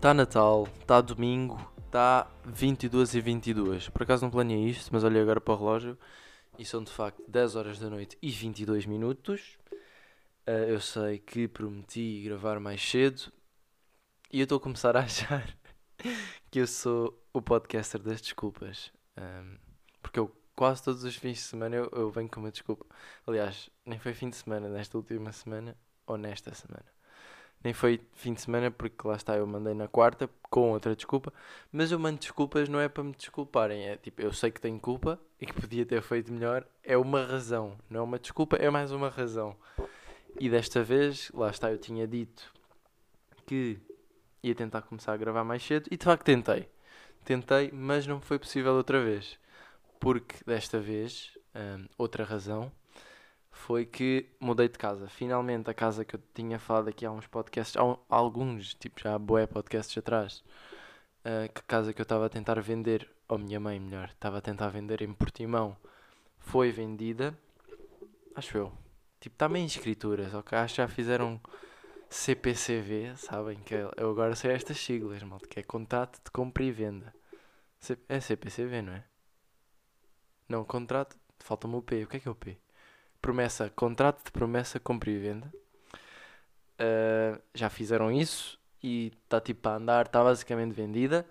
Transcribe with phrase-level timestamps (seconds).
[0.00, 3.90] Está Natal, está domingo, está 22 e 22.
[3.90, 5.98] Por acaso não planeei isto, mas olhei agora para o relógio
[6.58, 9.58] e são de facto 10 horas da noite e 22 minutos.
[10.48, 13.30] Uh, eu sei que prometi gravar mais cedo
[14.32, 15.46] e eu estou a começar a achar
[16.50, 18.90] que eu sou o podcaster das desculpas.
[19.18, 19.58] Um,
[20.00, 22.86] porque eu quase todos os fins de semana eu, eu venho com uma desculpa.
[23.26, 26.86] Aliás, nem foi fim de semana nesta última semana ou nesta semana
[27.62, 31.32] nem foi fim de semana, porque lá está, eu mandei na quarta com outra desculpa,
[31.70, 34.80] mas eu mando desculpas não é para me desculparem, é tipo, eu sei que tenho
[34.80, 38.70] culpa e que podia ter feito melhor, é uma razão, não é uma desculpa, é
[38.70, 39.54] mais uma razão.
[40.38, 42.52] E desta vez, lá está, eu tinha dito
[43.46, 43.78] que
[44.42, 46.68] ia tentar começar a gravar mais cedo e de facto tentei.
[47.24, 49.38] Tentei, mas não foi possível outra vez.
[49.98, 52.72] Porque desta vez, hum, outra razão,
[53.50, 55.08] foi que mudei de casa.
[55.08, 59.14] Finalmente a casa que eu tinha falado aqui há uns podcasts, há, alguns, tipo já
[59.14, 60.44] há boé podcasts atrás,
[61.24, 64.40] uh, que casa que eu estava a tentar vender, ou minha mãe melhor, estava a
[64.40, 65.76] tentar vender em Portimão,
[66.38, 67.36] foi vendida,
[68.34, 68.72] acho eu.
[69.20, 70.56] Tipo, está meio em escrituras, ok?
[70.56, 71.40] Acho que já fizeram
[72.08, 73.58] CPCV, sabem?
[73.60, 77.14] que Eu agora sei estas siglas, malta, que é contrato de compra e venda.
[78.08, 79.04] É CPCV, não é?
[80.48, 82.04] Não, contrato, falta-me o P.
[82.04, 82.58] O que é que é o P?
[83.20, 85.52] Promessa, contrato de promessa, compra e venda.
[86.80, 91.26] Uh, já fizeram isso e está tipo a andar, está basicamente vendida.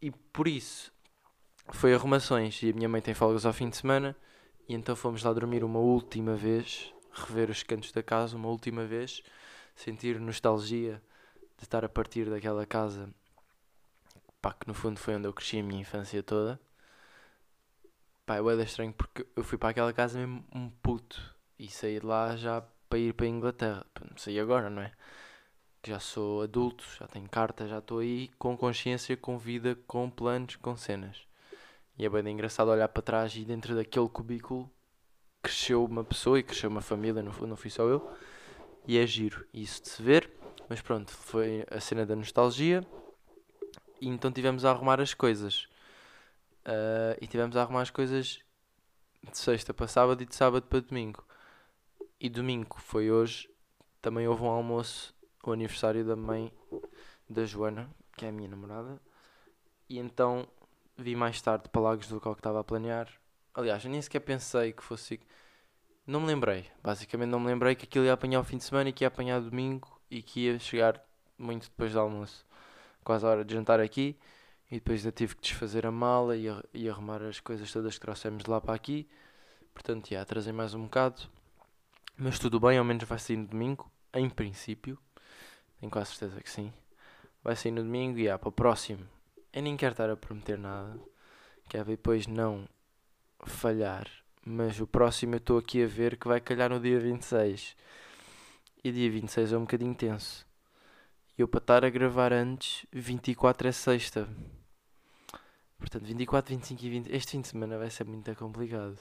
[0.00, 0.92] E por isso
[1.70, 2.62] foi arrumações.
[2.62, 4.16] E a minha mãe tem folgas ao fim de semana.
[4.68, 8.86] E então fomos lá dormir uma última vez, rever os cantos da casa uma última
[8.86, 9.22] vez,
[9.74, 11.02] sentir nostalgia
[11.58, 13.08] de estar a partir daquela casa,
[14.40, 16.60] pá, que no fundo foi onde eu cresci a minha infância toda.
[18.24, 21.20] Pá, é estranho porque eu fui para aquela casa mesmo um puto
[21.58, 23.86] e saí de lá já para ir para a Inglaterra.
[24.08, 24.92] Não sei agora, não é?
[25.82, 30.08] Que já sou adulto, já tenho carta, já estou aí com consciência, com vida, com
[30.08, 31.26] planos, com cenas.
[31.98, 34.70] E é bem engraçado olhar para trás e dentro daquele cubículo
[35.42, 38.08] cresceu uma pessoa e cresceu uma família, não, não fui só eu.
[38.86, 40.30] E é giro isso de se ver.
[40.68, 42.86] Mas pronto, foi a cena da nostalgia.
[44.00, 45.68] E então tivemos a arrumar as coisas.
[46.66, 48.40] Uh, e tivemos a arrumar as coisas
[49.30, 51.24] de sexta para sábado e de sábado para domingo.
[52.20, 53.50] E domingo foi hoje.
[54.00, 55.14] Também houve um almoço,
[55.44, 56.52] o aniversário da mãe
[57.28, 59.00] da Joana, que é a minha namorada.
[59.88, 60.46] E então
[60.96, 63.08] vi mais tarde para Lagos do que estava a planear.
[63.54, 65.20] Aliás, eu nem sequer pensei que fosse.
[66.06, 66.70] Não me lembrei.
[66.82, 69.08] Basicamente, não me lembrei que aquilo ia apanhar o fim de semana e que ia
[69.08, 71.04] apanhar domingo e que ia chegar
[71.38, 72.44] muito depois do almoço.
[73.04, 74.16] Quase a hora de jantar aqui.
[74.72, 78.00] E depois ainda tive que desfazer a mala e, e arrumar as coisas todas que
[78.00, 79.06] trouxemos de lá para aqui.
[79.74, 81.24] Portanto, já, trazem mais um bocado.
[82.16, 83.92] Mas tudo bem, ao menos vai sair no domingo.
[84.14, 84.98] Em princípio.
[85.78, 86.72] Tenho quase certeza que sim.
[87.44, 89.06] Vai sair no domingo e já, para o próximo.
[89.52, 90.98] Eu nem quero estar a prometer nada.
[91.68, 92.66] Quero depois não
[93.44, 94.08] falhar.
[94.42, 97.76] Mas o próximo eu estou aqui a ver que vai calhar no dia 26.
[98.82, 100.46] E dia 26 é um bocadinho tenso.
[101.36, 104.26] E eu para estar a gravar antes, 24 é sexta.
[105.82, 107.12] Portanto, 24, 25 e 20.
[107.12, 108.96] Este fim de semana vai ser muito complicado.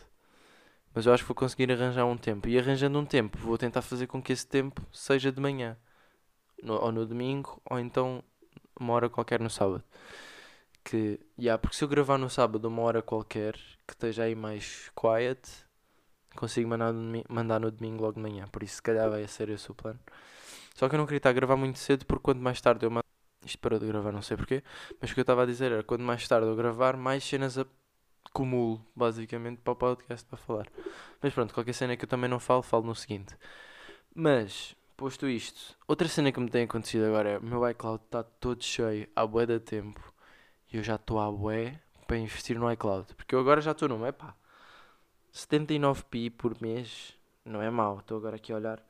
[0.94, 2.50] Mas eu acho que vou conseguir arranjar um tempo.
[2.50, 5.78] E arranjando um tempo, vou tentar fazer com que esse tempo seja de manhã.
[6.62, 8.24] No, ou no domingo, ou então
[8.80, 9.84] uma hora qualquer no sábado.
[10.84, 13.54] Que, yeah, porque se eu gravar no sábado uma hora qualquer,
[13.88, 15.40] que esteja aí mais quiet,
[16.36, 18.48] consigo mandar no, mandar no domingo logo de manhã.
[18.48, 20.00] Por isso, se calhar vai ser esse o plano.
[20.76, 22.92] Só que eu não queria estar a gravar muito cedo, porque quanto mais tarde eu
[22.92, 23.11] mando
[23.46, 24.64] isto parou de gravar, não sei porquê.
[25.00, 27.58] Mas o que eu estava a dizer era quando mais tarde eu gravar, mais cenas
[28.26, 30.68] acumulo, basicamente, para o podcast para falar.
[31.22, 33.36] Mas pronto, qualquer cena que eu também não falo, falo no seguinte.
[34.14, 38.24] Mas, posto isto, outra cena que me tem acontecido agora é o meu iCloud está
[38.24, 40.14] todo cheio há bué da tempo.
[40.72, 43.14] E eu já estou à bué para investir no iCloud.
[43.16, 44.36] Porque eu agora já estou numa, é pá.
[45.34, 47.14] 79p por mês
[47.46, 48.00] não é mau.
[48.00, 48.84] Estou agora aqui a olhar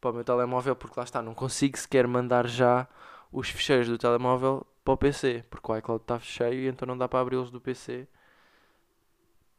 [0.00, 2.86] para o meu telemóvel porque lá está, não consigo sequer mandar já
[3.32, 6.96] os ficheiros do telemóvel para o PC, porque o iCloud está cheio e então não
[6.96, 8.06] dá para abri-los do PC.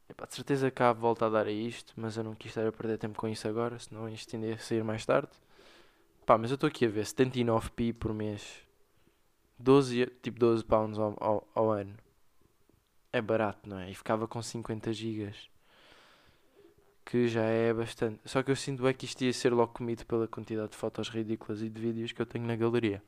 [0.09, 2.65] Epá, de certeza que há volta a dar a isto, mas eu não quis estar
[2.65, 5.29] a perder tempo com isso agora, senão isto tendia a sair mais tarde.
[6.25, 8.61] Pá, mas eu estou aqui a ver 79p por mês,
[9.59, 11.95] 12, tipo 12 pounds ao, ao, ao ano.
[13.11, 13.91] É barato, não é?
[13.91, 15.49] E ficava com 50 gigas
[17.05, 18.19] que já é bastante.
[18.25, 21.09] Só que eu sinto é que isto ia ser logo comido pela quantidade de fotos
[21.09, 23.01] ridículas e de vídeos que eu tenho na galeria.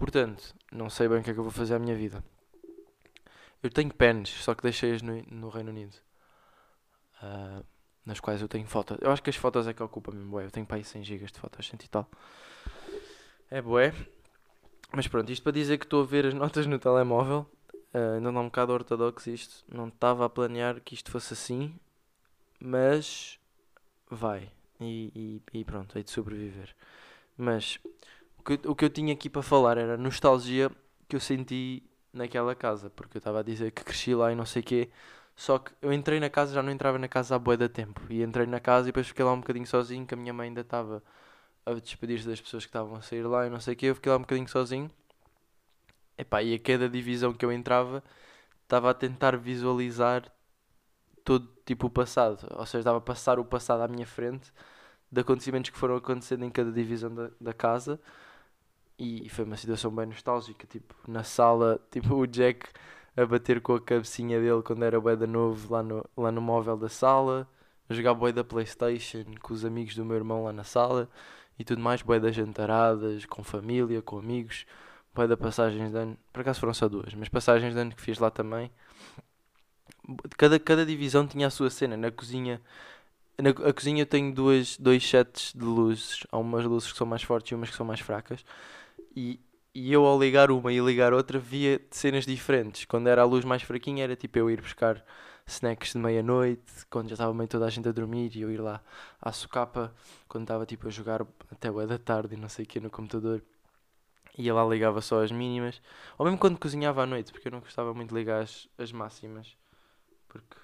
[0.00, 2.24] Portanto, não sei bem o que é que eu vou fazer à minha vida.
[3.62, 5.94] Eu tenho pens, só que deixei-as no, no, Reino Unido.
[7.22, 7.62] Uh,
[8.06, 8.96] nas quais eu tenho fotos.
[8.98, 10.40] Eu acho que as fotos é que ocupam mesmo.
[10.40, 12.10] Eu tenho para aí 100 GB de fotos, 100 e tal.
[13.50, 13.92] É bué.
[14.90, 17.46] Mas pronto, isto para dizer que estou a ver as notas no telemóvel.
[17.92, 19.66] Uh, ainda não um bocado ortodoxo isto.
[19.68, 21.78] Não estava a planear que isto fosse assim.
[22.58, 23.38] Mas
[24.08, 24.50] vai.
[24.80, 26.74] E, e, e pronto, hei de sobreviver.
[27.36, 27.78] Mas
[28.40, 30.70] o que, o que eu tinha aqui para falar era a nostalgia
[31.08, 31.82] que eu senti
[32.12, 32.90] naquela casa.
[32.90, 34.90] Porque eu estava a dizer que cresci lá e não sei o quê.
[35.36, 38.00] Só que eu entrei na casa, já não entrava na casa há bué da tempo.
[38.10, 40.48] E entrei na casa e depois fiquei lá um bocadinho sozinho, que a minha mãe
[40.48, 41.02] ainda estava
[41.66, 43.86] a despedir-se das pessoas que estavam a sair lá e não sei o quê.
[43.86, 44.90] Eu fiquei lá um bocadinho sozinho.
[46.18, 48.02] Epá, e a cada divisão que eu entrava,
[48.64, 50.30] estava a tentar visualizar
[51.24, 52.46] todo tipo o passado.
[52.56, 54.52] Ou seja, estava a passar o passado à minha frente
[55.10, 58.00] de acontecimentos que foram acontecendo em cada divisão da, da casa.
[59.00, 60.66] E foi uma situação bem nostálgica.
[60.66, 62.68] Tipo, na sala, tipo, o Jack
[63.16, 66.40] a bater com a cabecinha dele quando era bué da novo lá no, lá no
[66.40, 67.48] móvel da sala,
[67.88, 71.08] a jogar bué da Playstation com os amigos do meu irmão lá na sala
[71.58, 74.66] e tudo mais, bué das jantaradas, com família, com amigos,
[75.14, 78.00] bué da passagens de ano, por acaso foram só duas, mas passagens de ano que
[78.02, 78.70] fiz lá também.
[80.36, 82.60] Cada, cada divisão tinha a sua cena, na cozinha...
[83.38, 86.26] Na a cozinha eu tenho duas, dois sets de luzes.
[86.30, 88.44] Há umas luzes que são mais fortes e umas que são mais fracas.
[89.14, 89.40] E
[89.74, 92.84] e eu ao ligar uma e ligar outra via cenas diferentes.
[92.84, 95.04] Quando era a luz mais fraquinha era tipo eu ir buscar
[95.46, 98.60] snacks de meia-noite, quando já estava meio toda a gente a dormir e eu ir
[98.60, 98.82] lá
[99.20, 99.94] à socapa,
[100.28, 102.90] quando estava tipo a jogar até o da tarde e não sei o que no
[102.90, 103.42] computador.
[104.38, 105.80] Ia lá ligava só as mínimas.
[106.18, 108.92] Ou mesmo quando cozinhava à noite, porque eu não gostava muito de ligar as, as
[108.92, 109.56] máximas.
[110.28, 110.56] Porque,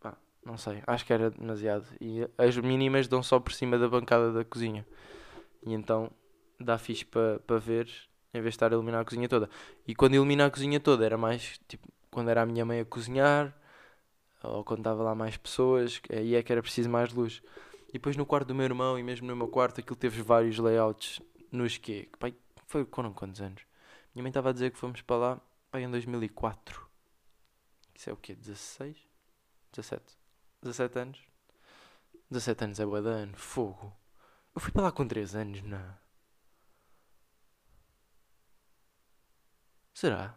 [0.00, 1.86] pá, não sei, acho que era demasiado.
[2.00, 4.86] E as mínimas dão só por cima da bancada da cozinha.
[5.64, 6.10] E então
[6.58, 7.88] dá fixe para pa ver
[8.32, 9.48] em vez de estar a iluminar a cozinha toda.
[9.86, 12.84] E quando ilumina a cozinha toda era mais tipo quando era a minha mãe a
[12.84, 13.54] cozinhar
[14.42, 17.42] ou quando estava lá mais pessoas, aí é que era preciso mais luz.
[17.88, 20.58] E depois no quarto do meu irmão e mesmo no meu quarto aquilo teve vários
[20.58, 21.20] layouts
[21.50, 22.34] nos que pai,
[22.66, 23.62] foi foram quantos anos?
[24.14, 26.86] Minha mãe estava a dizer que fomos para lá pai, em 2004.
[27.94, 28.34] Isso é o quê?
[28.34, 28.96] 16?
[29.72, 30.04] 17?
[30.62, 31.20] 17 anos?
[32.30, 33.92] 17 anos é boa de ano, fogo.
[34.54, 36.05] Eu fui para lá com 3 anos, não.
[39.96, 40.34] Será?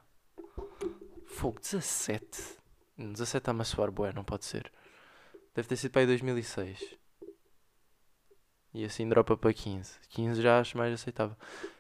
[1.26, 2.26] Fogo, 17.
[2.98, 4.72] 17 está-me a soar bué, não pode ser.
[5.54, 6.96] Deve ter sido para aí 2006.
[8.74, 10.00] E assim dropa para 15.
[10.12, 11.36] 15 já acho mais aceitável.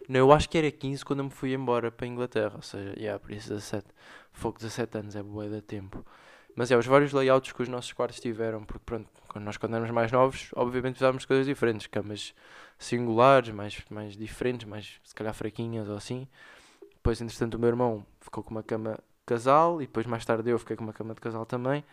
[0.09, 2.57] Não, eu acho que era 15 quando eu me fui embora para a Inglaterra.
[2.57, 3.87] Ou seja, yeah, por isso 17.
[4.33, 6.05] Fogo, 17 anos é bué da tempo.
[6.57, 9.75] Mas é, os vários layouts que os nossos quartos tiveram, porque pronto, quando nós quando
[9.75, 12.35] éramos mais novos, obviamente precisávamos de coisas diferentes, camas
[12.77, 16.27] singulares, mais, mais diferentes, mais se calhar fraquinhas ou assim.
[17.09, 20.47] Depois, entretanto, o meu irmão ficou com uma cama de casal e depois mais tarde
[20.47, 21.83] eu fiquei com uma cama de casal também.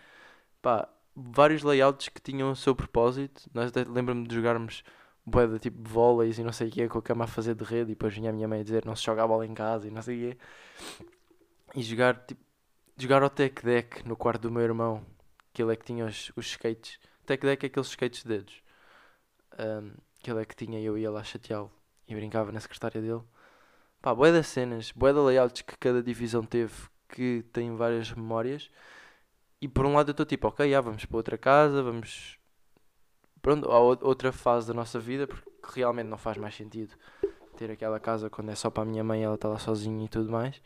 [0.60, 0.86] Pá,
[1.16, 3.48] vários layouts que tinham o seu propósito.
[3.54, 4.84] Nós lembro-me de jogarmos
[5.24, 7.92] boeda tipo vôleis e não sei o que com a cama a fazer de rede
[7.92, 9.88] e depois vinha a minha mãe a dizer não se joga a bola em casa
[9.88, 10.38] e não sei o quê.
[11.74, 12.42] E jogar tipo
[12.98, 15.02] jogar ao tech deck no quarto do meu irmão,
[15.54, 16.98] que ele é que tinha os, os skates.
[17.24, 18.62] Tech deck é aqueles skates de dedos.
[19.58, 21.72] Um, que ele é que tinha eu ia lá chateá-lo
[22.06, 23.22] e brincava na secretária dele.
[24.00, 26.72] Pá, bué das cenas, bué de layouts que cada divisão teve
[27.08, 28.70] que tem várias memórias.
[29.60, 32.38] E por um lado eu estou tipo, ok, já, vamos para outra casa, vamos.
[33.40, 36.94] Pronto, a outra fase da nossa vida, porque realmente não faz mais sentido
[37.56, 40.08] ter aquela casa quando é só para a minha mãe ela está lá sozinha e
[40.08, 40.60] tudo mais.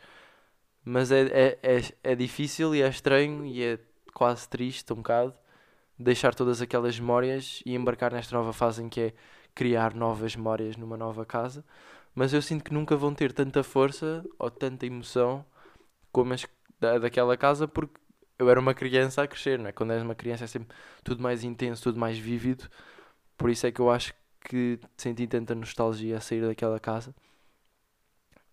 [0.84, 3.78] Mas é, é, é, é difícil e é estranho e é
[4.14, 5.34] quase triste um bocado
[5.98, 9.14] deixar todas aquelas memórias e embarcar nesta nova fase em que é
[9.54, 11.64] criar novas memórias numa nova casa
[12.20, 15.42] mas eu sinto que nunca vão ter tanta força ou tanta emoção
[16.12, 16.46] como as
[16.78, 17.98] da, daquela casa porque
[18.38, 19.72] eu era uma criança a crescer, não é?
[19.72, 22.68] Quando és uma criança é sempre tudo mais intenso, tudo mais vívido.
[23.38, 24.12] Por isso é que eu acho
[24.42, 27.14] que senti tanta nostalgia a sair daquela casa.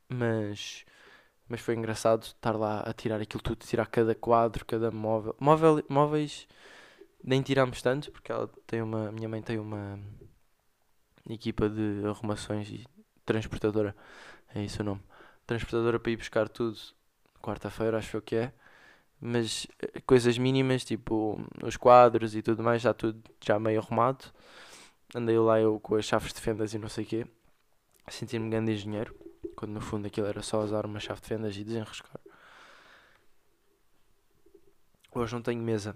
[0.10, 0.86] Mas
[1.50, 5.36] mas foi engraçado estar lá a tirar aquilo tudo, tirar cada quadro, cada móvel.
[5.42, 6.48] móvel móveis
[7.24, 9.12] nem tirámos tanto, porque ela tem uma.
[9.12, 10.00] Minha mãe tem uma
[11.30, 12.97] equipa de arrumações e
[13.28, 13.96] transportadora,
[14.56, 15.02] é isso o nome.
[15.46, 16.78] Transportadora para ir buscar tudo
[17.42, 18.54] quarta-feira, acho que é.
[19.20, 24.26] Mas eh, coisas mínimas, tipo os quadros e tudo mais, já tudo já meio arrumado.
[25.16, 27.28] Andei lá eu com as chaves de fendas e não sei o quê.
[28.10, 29.16] Senti-me grande engenheiro,
[29.56, 32.20] quando no fundo aquilo era só usar uma chave de fendas e desenroscar.
[35.14, 35.96] Hoje não tenho mesa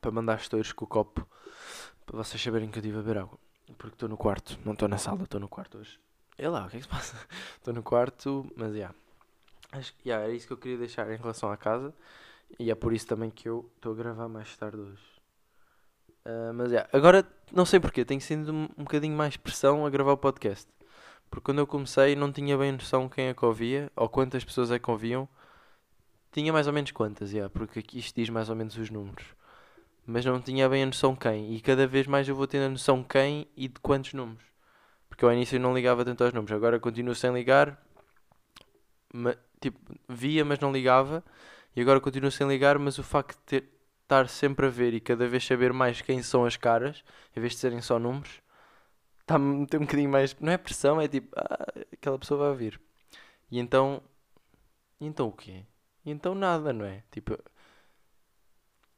[0.00, 1.26] para mandar estouros com o copo,
[2.04, 3.38] para vocês saberem que eu estive a beber água.
[3.78, 5.98] Porque estou no quarto, não estou na sala, estou no quarto hoje.
[6.38, 7.16] É lá, o que é que se passa?
[7.56, 8.78] Estou no quarto, mas já.
[8.78, 8.94] Yeah.
[10.04, 11.94] Yeah, era isso que eu queria deixar em relação à casa.
[12.58, 15.02] E é por isso também que eu estou a gravar mais tarde hoje.
[16.24, 16.88] Uh, mas yeah.
[16.92, 20.68] agora não sei porquê, tenho sentido um, um bocadinho mais pressão a gravar o podcast.
[21.30, 24.70] Porque quando eu comecei não tinha bem noção quem é que ouvia ou quantas pessoas
[24.70, 25.28] é que ouviam.
[26.32, 29.24] Tinha mais ou menos quantas, yeah, porque aqui isto diz mais ou menos os números.
[30.06, 31.54] Mas não tinha bem a noção quem.
[31.54, 34.55] E cada vez mais eu vou tendo a noção quem e de quantos números.
[35.08, 36.56] Porque ao início não ligava tanto aos números.
[36.56, 37.78] Agora continuo sem ligar.
[39.12, 41.24] ma- tipo, via, mas não ligava.
[41.74, 43.70] E agora continuo sem ligar, mas o facto de ter,
[44.02, 47.04] estar sempre a ver e cada vez saber mais quem são as caras,
[47.36, 48.40] em vez de serem só números,
[49.22, 50.36] está-me a meter um bocadinho mais.
[50.40, 52.80] Não é pressão, é tipo, ah, aquela pessoa vai ouvir.
[53.50, 54.02] E então.
[55.00, 55.64] E então o quê?
[56.04, 57.02] E então nada, não é?
[57.12, 57.38] Tipo.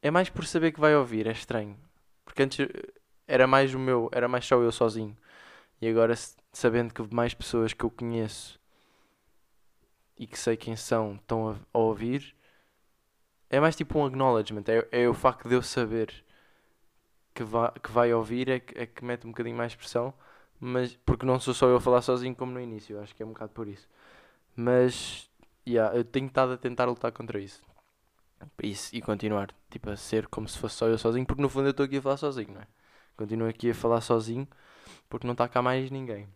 [0.01, 1.77] É mais por saber que vai ouvir, é estranho.
[2.25, 2.93] Porque antes eh,
[3.27, 5.15] era mais o meu, era mais só eu sozinho.
[5.81, 6.13] E agora,
[6.51, 8.59] sabendo que mais pessoas que eu conheço
[10.17, 12.35] e que sei quem são estão a, a ouvir,
[13.49, 14.63] é mais tipo um acknowledgement.
[14.67, 16.13] É, é o facto de eu saber
[17.33, 20.13] que, va, que vai ouvir é que, é que mete um bocadinho mais pressão.
[20.59, 23.25] Mas, porque não sou só eu a falar sozinho como no início, acho que é
[23.25, 23.87] um bocado por isso.
[24.55, 25.29] Mas,
[25.67, 27.63] yeah, eu tenho estado a tentar lutar contra isso.
[28.63, 31.67] Isso, e continuar, tipo, a ser como se fosse só eu sozinho, porque no fundo
[31.67, 32.67] eu estou aqui a falar sozinho, não é?
[33.17, 34.47] Continuo aqui a falar sozinho,
[35.09, 36.27] porque não está cá mais ninguém.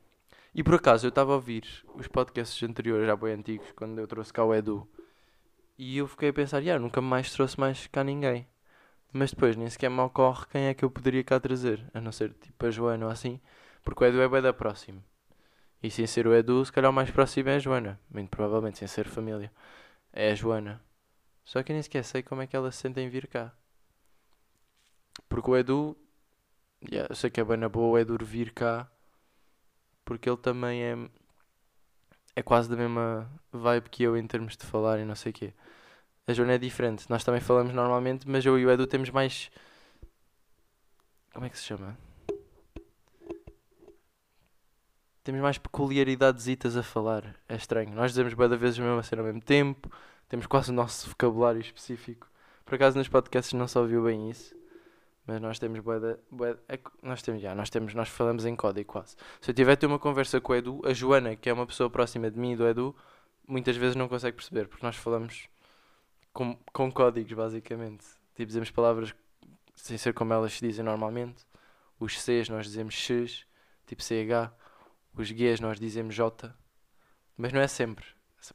[0.55, 1.65] E por acaso, eu estava a ouvir
[1.95, 4.87] os podcasts anteriores, já bem antigos, quando eu trouxe cá o Edu,
[5.77, 8.47] e eu fiquei a pensar, yeah, nunca mais trouxe mais cá ninguém.
[9.11, 12.11] Mas depois nem sequer me ocorre quem é que eu poderia cá trazer, a não
[12.11, 13.39] ser tipo a Joana ou assim,
[13.83, 15.03] porque o Edu é bem da próximo.
[15.81, 18.79] E sem ser o Edu, se calhar o mais próximo é a Joana, muito provavelmente,
[18.79, 19.51] sem ser família.
[20.11, 20.81] É a Joana.
[21.43, 23.53] Só que eu nem sequer sei como é que ela se sente em vir cá.
[25.27, 25.97] Porque o Edu,
[26.91, 28.89] yeah, eu sei que é bem na boa o Edu vir cá,
[30.05, 30.97] porque ele também é,
[32.35, 35.33] é quase da mesma vibe que eu em termos de falar e não sei o
[35.33, 35.53] quê.
[36.27, 39.51] A Joana é diferente, nós também falamos normalmente, mas eu e o Edu temos mais.
[41.33, 41.97] Como é que se chama?
[45.23, 47.35] Temos mais peculiaridades a falar.
[47.47, 47.93] É estranho.
[47.95, 49.89] Nós dizemos bué da vezes a cena ao mesmo tempo.
[50.27, 52.29] Temos quase o nosso vocabulário específico.
[52.65, 54.53] Por acaso nos podcasts não se ouviu bem isso.
[55.25, 55.79] Mas nós temos
[56.67, 59.15] é nós temos, já, nós temos, nós falamos em código quase.
[59.39, 61.89] Se eu tiver ter uma conversa com o Edu, a Joana, que é uma pessoa
[61.89, 62.95] próxima de mim e do Edu,
[63.47, 65.47] muitas vezes não consegue perceber, porque nós falamos
[66.33, 68.05] com, com códigos, basicamente.
[68.35, 69.15] Tipo, dizemos palavras
[69.75, 71.45] sem ser como elas se dizem normalmente.
[71.99, 73.45] Os Cs nós dizemos X,
[73.85, 74.51] tipo CH.
[75.15, 76.53] Os Gs nós dizemos J.
[77.37, 78.05] Mas não é sempre.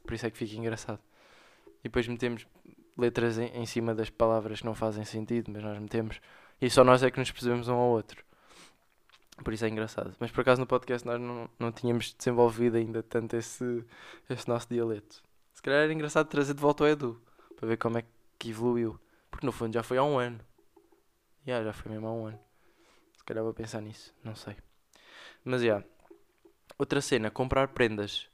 [0.03, 0.99] Por isso é que fica engraçado.
[1.79, 2.45] E depois metemos
[2.97, 6.19] letras em, em cima das palavras que não fazem sentido, mas nós metemos.
[6.61, 8.23] E só nós é que nos percebemos um ao outro.
[9.43, 10.13] Por isso é engraçado.
[10.19, 13.85] Mas por acaso no podcast nós não, não tínhamos desenvolvido ainda tanto esse,
[14.29, 15.23] esse nosso dialeto.
[15.53, 17.21] Se calhar era engraçado trazer de volta o Edu
[17.55, 18.03] para ver como é
[18.37, 18.99] que evoluiu.
[19.31, 20.39] Porque no fundo já foi há um ano.
[21.45, 22.39] Já, já foi mesmo há um ano.
[23.17, 24.55] Se calhar vou pensar nisso, não sei.
[25.43, 25.83] Mas já.
[26.77, 28.29] Outra cena, comprar prendas.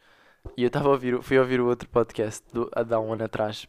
[0.56, 3.24] E eu estava a ouvir, fui a ouvir o outro podcast do, há um ano
[3.24, 3.66] atrás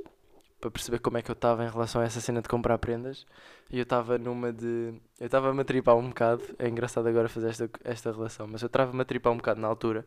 [0.67, 3.25] para perceber como é que eu estava em relação a essa cena de comprar prendas.
[3.71, 4.95] E eu estava numa de.
[5.19, 6.43] Eu estava-me a tripar um bocado.
[6.59, 9.69] É engraçado agora fazer esta, esta relação, mas eu estava-me a tripar um bocado na
[9.69, 10.05] altura.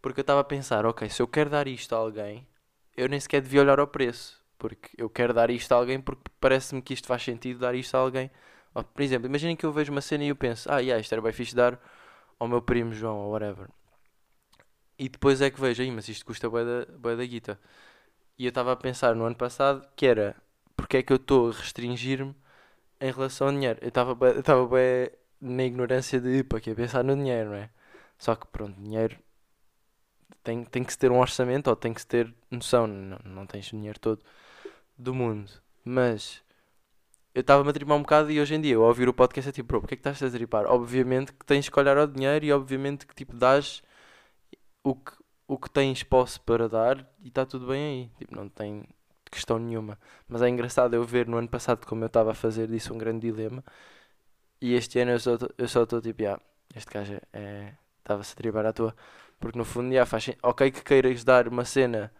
[0.00, 2.46] Porque eu estava a pensar, ok, se eu quero dar isto a alguém,
[2.96, 4.40] eu nem sequer devia olhar ao preço.
[4.58, 7.96] Porque eu quero dar isto a alguém porque parece-me que isto faz sentido dar isto
[7.96, 8.30] a alguém.
[8.94, 11.20] Por exemplo, imaginem que eu vejo uma cena e eu penso, ah, yeah, isto era
[11.20, 11.78] bem fixe dar
[12.38, 13.68] ao meu primo João ou whatever.
[14.98, 17.58] E depois é que vejo, aí, mas isto custa bué da, da guita.
[18.38, 20.36] E eu estava a pensar no ano passado que era,
[20.76, 22.34] porque é que eu estou a restringir-me
[23.00, 23.78] em relação ao dinheiro.
[23.82, 25.10] Eu estava bem
[25.40, 27.70] na ignorância de, para que pensar no dinheiro, não é?
[28.18, 29.18] Só que pronto, dinheiro
[30.42, 33.46] tem, tem que se ter um orçamento ou tem que se ter noção, não, não
[33.46, 34.22] tens o dinheiro todo
[34.98, 35.50] do mundo.
[35.84, 36.42] Mas
[37.34, 39.52] eu estava-me a tripar um bocado e hoje em dia ao ouvir o podcast é
[39.52, 40.66] tipo, bro, porque é que estás a tripar?
[40.66, 43.82] Obviamente que tens que olhar ao dinheiro e obviamente que tipo dás
[44.84, 45.12] o que,
[45.52, 48.10] o que tens posse para dar e está tudo bem aí.
[48.18, 48.84] Tipo, não tem
[49.30, 49.98] questão nenhuma.
[50.28, 52.98] Mas é engraçado eu ver no ano passado como eu estava a fazer disso um
[52.98, 53.62] grande dilema.
[54.60, 56.40] E este ano eu só estou tipo, ah,
[56.74, 57.74] este gajo é.
[57.98, 58.94] Estava-se a tripar à toa.
[59.38, 62.12] Porque no fundo, já faz Ok, que queiras dar uma cena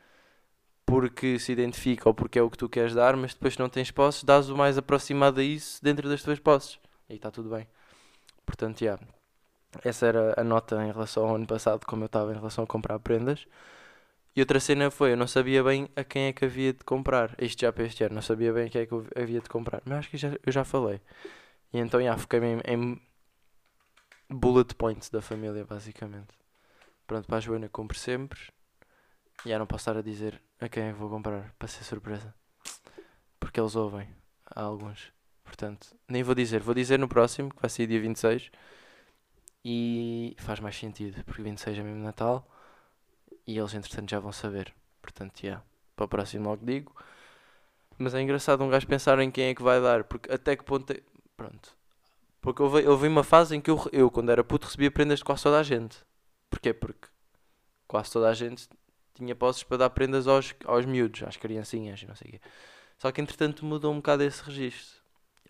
[0.84, 3.68] porque se identifica ou porque é o que tu queres dar, mas depois se não
[3.68, 6.78] tens posses, dás o mais aproximado a isso dentro das tuas posses.
[7.08, 7.66] E está tudo bem.
[8.46, 8.98] Portanto, já.
[9.84, 12.66] Essa era a nota em relação ao ano passado, como eu estava em relação a
[12.66, 13.46] comprar prendas.
[14.34, 17.34] E outra cena foi, eu não sabia bem a quem é que havia de comprar.
[17.38, 19.82] Isto já para este ano, não sabia bem a quem é que havia de comprar.
[19.84, 21.00] Mas acho que já, eu já falei.
[21.72, 23.00] E então, já, fiquei em, em
[24.30, 26.34] bullet points da família, basicamente.
[27.06, 28.40] Pronto, para a Joana, compro sempre.
[29.44, 31.84] E já não posso estar a dizer a quem é que vou comprar, para ser
[31.84, 32.34] surpresa.
[33.38, 34.08] Porque eles ouvem,
[34.46, 35.12] há alguns.
[35.44, 36.60] Portanto, nem vou dizer.
[36.60, 38.50] Vou dizer no próximo, que vai ser dia 26.
[39.64, 42.46] E faz mais sentido, porque 26 é mesmo Natal
[43.46, 44.72] e eles entretanto já vão saber.
[45.00, 45.64] Portanto, yeah,
[45.96, 46.94] para o próximo logo digo.
[47.98, 50.64] Mas é engraçado um gajo pensar em quem é que vai dar, porque até que
[50.64, 51.00] ponto é...
[51.36, 51.76] Pronto.
[52.40, 55.24] Porque houve, houve uma fase em que eu, eu, quando era puto, recebia prendas de
[55.24, 55.98] quase toda a gente.
[56.50, 56.72] Porquê?
[56.72, 57.08] Porque
[57.86, 58.68] quase toda a gente
[59.14, 62.40] tinha posses para dar prendas aos, aos miúdos, às criancinhas não sei o quê.
[62.98, 65.00] Só que entretanto mudou um bocado esse registro.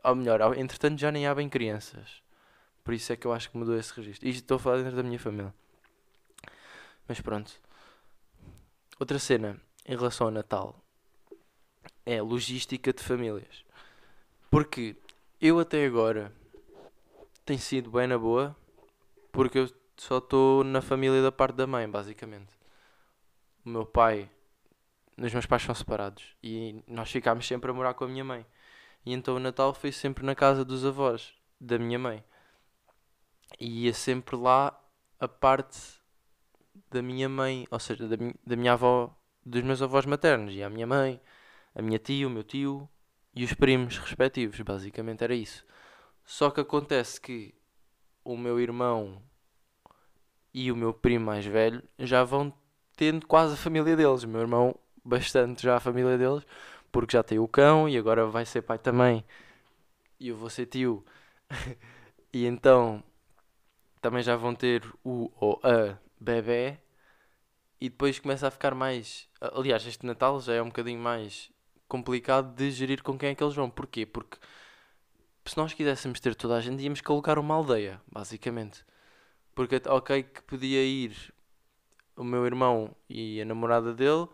[0.04, 2.22] Ou melhor, entretanto já nem há bem crianças.
[2.85, 4.29] Por isso é que eu acho que mudou esse registro.
[4.29, 5.55] Isto estou a falar dentro da minha família.
[7.07, 7.53] Mas pronto.
[8.99, 10.83] Outra cena em relação ao Natal
[12.05, 13.65] é logística de famílias.
[14.51, 14.97] Porque
[15.41, 16.33] eu até agora
[17.45, 18.57] tenho sido bem na boa,
[19.33, 22.53] porque eu só estou na família da parte da mãe, basicamente.
[23.65, 24.29] O meu pai,
[25.17, 28.45] os meus pais são separados e nós ficámos sempre a morar com a minha mãe.
[29.05, 32.23] E então o Natal foi sempre na casa dos avós da minha mãe.
[33.59, 34.79] E ia sempre lá
[35.19, 35.79] a parte
[36.91, 38.17] da minha mãe, ou seja, da,
[38.47, 40.55] da minha avó, dos meus avós maternos.
[40.55, 41.21] E a minha mãe,
[41.75, 42.89] a minha tia, o meu tio
[43.35, 44.61] e os primos respectivos.
[44.61, 45.65] Basicamente era isso.
[46.25, 47.55] Só que acontece que
[48.25, 49.23] o meu irmão
[50.55, 52.53] e o meu primo mais velho já vão
[52.97, 54.23] tendo quase a família deles.
[54.23, 56.45] O meu irmão, bastante já a família deles,
[56.91, 59.25] porque já tem o cão e agora vai ser pai também.
[60.21, 61.05] E eu vou ser tio.
[62.33, 63.03] e então
[64.03, 66.79] também já vão ter o ou a bebê.
[67.81, 69.29] E depois começa a ficar mais.
[69.41, 71.51] Aliás, este Natal já é um bocadinho mais
[71.89, 73.71] complicado de gerir com quem é que eles vão.
[73.71, 74.05] Porquê?
[74.07, 74.39] Porque
[75.45, 78.85] se nós quiséssemos ter toda a gente, íamos colocar uma aldeia, basicamente.
[79.55, 81.35] Porque, ok, que podia ir
[82.17, 84.29] o meu irmão e a namorada dele,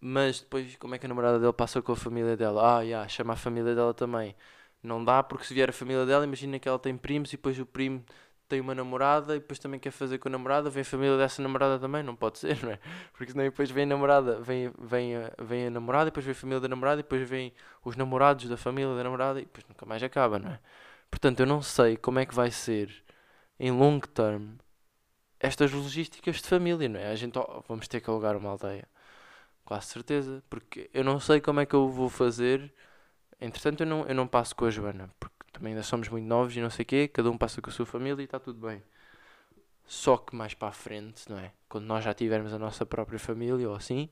[0.00, 2.78] mas depois, como é que a namorada dele passa com a família dela?
[2.78, 4.34] Ah, yeah, chama a família dela também.
[4.82, 7.58] Não dá, porque se vier a família dela, imagina que ela tem primos e depois
[7.58, 8.04] o primo
[8.48, 11.42] tem uma namorada e depois também quer fazer com a namorada, vem a família dessa
[11.42, 12.78] namorada também, não pode ser, não é?
[13.12, 16.34] Porque senão depois vem a namorada, vem, vem, a, vem a namorada, depois vem a
[16.34, 17.52] família da namorada, depois vem
[17.84, 20.60] os namorados da família da namorada e depois nunca mais acaba, não é?
[21.10, 23.04] Portanto, eu não sei como é que vai ser
[23.58, 24.56] em long term
[25.40, 27.08] estas logísticas de família, não é?
[27.08, 28.88] A gente oh, vamos ter que alugar uma aldeia,
[29.64, 32.72] quase certeza, porque eu não sei como é que eu vou fazer.
[33.40, 36.54] Entretanto, eu não, eu não passo com a Joana, porque também ainda somos muito novos
[36.54, 38.66] e não sei o quê, cada um passa com a sua família e está tudo
[38.66, 38.82] bem.
[39.86, 41.50] Só que mais para a frente, não é?
[41.66, 44.10] Quando nós já tivermos a nossa própria família ou assim,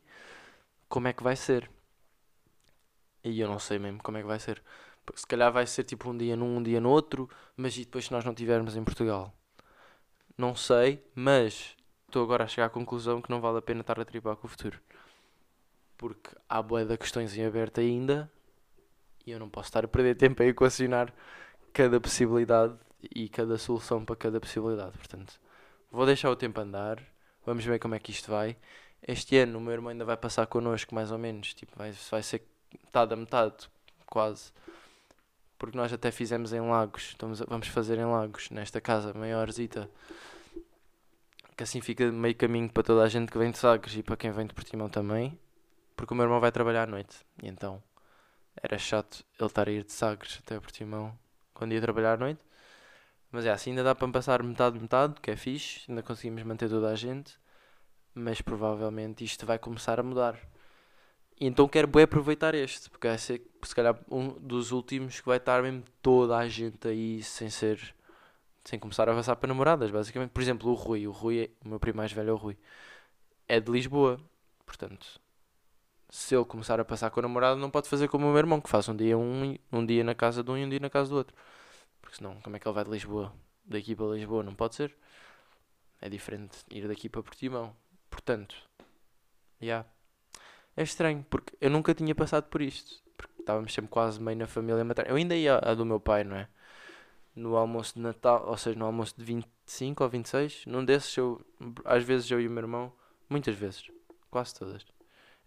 [0.89, 1.71] como é que vai ser?
[3.23, 4.63] E eu não sei mesmo como é que vai ser.
[5.15, 8.07] Se calhar vai ser tipo um dia num, um dia no outro, mas e depois
[8.07, 9.35] se nós não tivermos em Portugal?
[10.39, 11.77] Não sei, mas
[12.07, 14.47] estou agora a chegar à conclusão que não vale a pena estar a tripar com
[14.47, 14.81] o futuro.
[15.99, 18.31] Porque há boia de questões em aberto ainda
[19.27, 21.13] e eu não posso estar a perder tempo a equacionar
[21.73, 22.75] cada possibilidade
[23.15, 24.97] e cada solução para cada possibilidade.
[24.97, 25.41] Portanto,
[25.91, 27.03] vou deixar o tempo andar,
[27.45, 28.57] vamos ver como é que isto vai.
[29.07, 32.23] Este ano o meu irmão ainda vai passar connosco mais ou menos, tipo, vai, vai
[32.23, 32.43] ser
[32.85, 33.69] metade a metade,
[34.07, 34.53] quase.
[35.59, 39.91] Porque nós até fizemos em Lagos, estamos a, vamos fazer em Lagos, nesta casa maiorzita.
[41.57, 44.17] Que assim fica meio caminho para toda a gente que vem de Sagres e para
[44.17, 45.39] quem vem de Portimão também.
[45.95, 47.17] Porque o meu irmão vai trabalhar à noite.
[47.43, 47.81] E então
[48.63, 51.17] era chato ele estar a ir de Sagres até Portimão
[51.53, 52.41] quando ia trabalhar à noite.
[53.31, 56.69] Mas é assim, ainda dá para passar metade metade, que é fixe, ainda conseguimos manter
[56.69, 57.37] toda a gente,
[58.15, 60.39] mas provavelmente isto vai começar a mudar.
[61.41, 65.27] E então quero bem aproveitar este, porque vai ser se calhar um dos últimos que
[65.27, 67.95] vai estar mesmo toda a gente aí sem ser
[68.65, 70.31] sem começar a avançar para namoradas, basicamente.
[70.31, 72.57] Por exemplo, o Rui, o Rui, é, o meu primo mais velho é o Rui,
[73.49, 74.19] é de Lisboa,
[74.65, 75.21] portanto,
[76.15, 78.61] se ele começar a passar com a namorada, não pode fazer como o meu irmão,
[78.61, 80.89] que faz um dia um, um dia na casa de um e um dia na
[80.89, 81.37] casa do outro.
[82.01, 83.33] Porque senão, como é que ele vai de Lisboa?
[83.65, 84.97] Daqui para Lisboa, não pode ser.
[86.01, 87.75] É diferente ir daqui para Portimão.
[88.09, 88.55] Portanto,
[89.61, 89.67] já.
[89.67, 89.89] Yeah.
[90.77, 93.03] É estranho, porque eu nunca tinha passado por isto.
[93.17, 95.11] Porque estávamos sempre quase meio na família materna.
[95.11, 96.49] Eu ainda ia a do meu pai, não é?
[97.35, 100.67] No almoço de Natal, ou seja, no almoço de 25 ou 26.
[100.67, 101.45] Num desses, eu,
[101.85, 102.93] às vezes eu e o meu irmão,
[103.29, 103.91] muitas vezes,
[104.31, 104.94] quase todas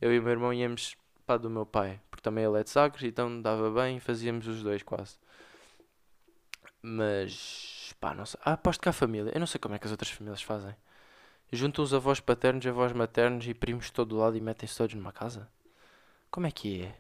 [0.02, 2.70] eu e o meu irmão íamos para do meu pai, porque também ele é de
[2.70, 5.18] Sagres, então dava bem, fazíamos os dois quase.
[6.82, 8.40] Mas, pá, não sei.
[8.44, 9.32] Ah, aposto que há família.
[9.34, 10.76] Eu não sei como é que as outras famílias fazem.
[11.52, 15.12] Juntam os avós paternos, avós maternos e primos de todo lado e metem-se todos numa
[15.12, 15.50] casa?
[16.30, 16.96] Como é que é?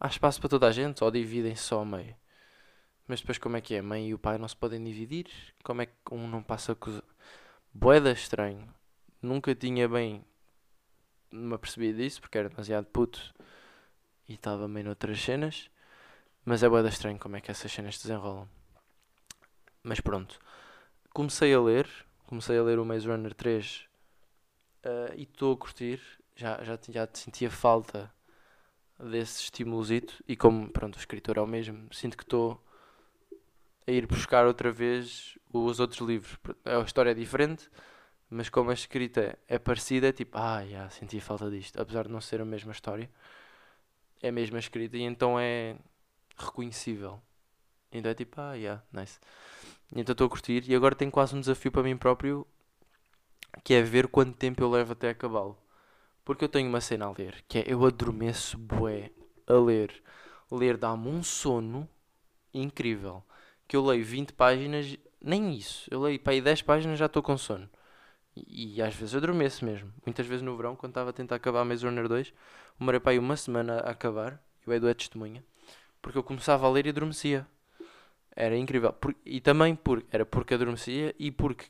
[0.00, 2.14] Há espaço para toda a gente ou dividem-se só a meio?
[3.06, 3.80] Mas depois como é que é?
[3.80, 5.26] A mãe e o pai não se podem dividir?
[5.62, 7.02] Como é que um não passa com...
[7.72, 8.72] Boeda estranho.
[9.20, 10.24] Nunca tinha bem
[11.34, 13.34] me apercebi disso porque era demasiado puto
[14.28, 15.70] e estava meio noutras cenas.
[16.44, 18.48] Mas é boeda estranho como é que essas cenas desenrolam.
[19.82, 20.38] Mas pronto.
[21.12, 21.88] comecei a ler,
[22.26, 23.86] comecei a ler o Maze Runner 3
[24.84, 26.00] uh, e estou a curtir.
[26.36, 28.12] Já, já, já sentia falta
[28.98, 32.62] desse estímulozito e como pronto, o escritor é o mesmo, sinto que estou
[33.86, 36.38] a ir buscar outra vez os outros livros.
[36.64, 37.70] A história é diferente,
[38.34, 42.12] mas como a escrita é parecida, é tipo, ah, já senti falta disto, apesar de
[42.12, 43.08] não ser a mesma história,
[44.20, 45.76] é a mesma escrita e então é
[46.36, 47.22] reconhecível.
[47.92, 49.20] Então é tipo, ah, yeah, nice.
[49.94, 52.44] Então estou a curtir e agora tenho quase um desafio para mim próprio
[53.62, 55.56] que é ver quanto tempo eu levo até acabá-lo.
[56.24, 59.12] Porque eu tenho uma cena a ler, que é eu adormeço bué
[59.46, 60.02] a ler.
[60.50, 61.88] Ler dá-me um sono
[62.52, 63.22] incrível.
[63.68, 65.86] Que eu leio 20 páginas, nem isso.
[65.88, 67.70] Eu leio para aí 10 páginas já estou com sono.
[68.36, 69.92] E, às vezes eu adormeço mesmo.
[70.04, 72.32] Muitas vezes no verão, quando estava a tentar acabar a Maze Runner 2,
[72.78, 74.42] demorei para aí uma semana a acabar.
[74.66, 75.44] E o Edu é testemunha.
[76.02, 77.46] Porque eu começava a ler e adormecia.
[78.34, 78.92] Era incrível.
[78.92, 81.66] Por, e também por, era porque adormecia e porque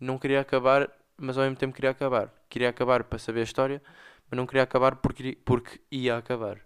[0.00, 2.32] não queria acabar, mas ao mesmo tempo queria acabar.
[2.48, 3.82] Queria acabar para saber a história,
[4.28, 6.58] mas não queria acabar porque, porque ia acabar.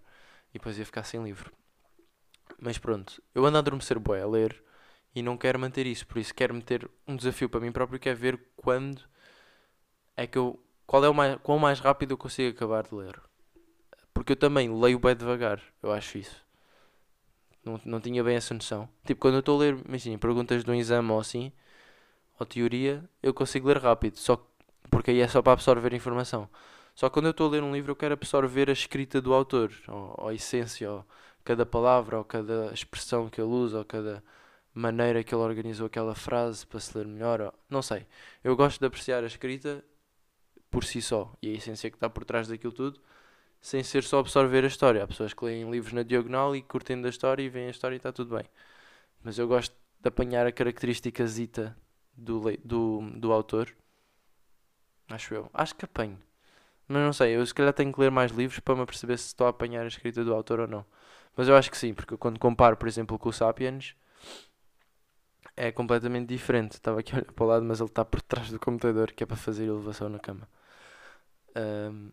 [0.50, 1.52] E depois ia ficar sem livro.
[2.58, 4.62] Mas pronto, eu ando a adormecer boé a ler
[5.14, 6.06] e não quero manter isso.
[6.06, 9.02] Por isso quero meter um desafio para mim próprio que é ver quando
[10.16, 10.58] é que eu.
[10.86, 13.20] Qual é o mais, quão mais rápido eu consigo acabar de ler.
[14.12, 16.44] Porque eu também leio bem devagar, eu acho isso.
[17.64, 18.88] Não, não tinha bem essa noção.
[19.06, 21.52] Tipo, quando eu estou a ler, imagina, perguntas de um exame ou assim,
[22.38, 24.36] ou teoria, eu consigo ler rápido, só
[24.90, 26.48] porque aí é só para absorver informação.
[26.94, 29.32] Só que quando eu estou a ler um livro, eu quero absorver a escrita do
[29.32, 31.06] autor, ou, ou a essência, ou
[31.44, 34.22] cada palavra, ou cada expressão que ele usa, ou cada
[34.74, 37.52] maneira que ele organizou aquela frase para se ler melhor.
[37.68, 38.06] Não sei.
[38.42, 39.84] Eu gosto de apreciar a escrita
[40.70, 43.00] por si só e a essência que está por trás daquilo tudo
[43.62, 45.04] sem ser só absorver a história.
[45.04, 47.94] Há pessoas que leem livros na diagonal e curtem da história e veem a história
[47.94, 48.44] e está tudo bem.
[49.22, 51.76] Mas eu gosto de apanhar a característica zita
[52.12, 53.72] do, do, do autor.
[55.08, 55.50] Acho eu.
[55.54, 56.18] Acho que apanho.
[56.88, 59.28] Mas não sei, eu se calhar tenho que ler mais livros para me perceber se
[59.28, 60.84] estou a apanhar a escrita do autor ou não.
[61.36, 63.94] Mas eu acho que sim, porque quando comparo, por exemplo, com o Sapiens,
[65.56, 66.72] é completamente diferente.
[66.72, 69.22] Estava aqui a olhar para o lado, mas ele está por trás do computador, que
[69.22, 70.48] é para fazer elevação na cama.
[71.56, 72.10] Um,